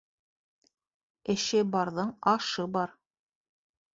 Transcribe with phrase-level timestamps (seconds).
[1.33, 2.95] Эше барҙың ашы бар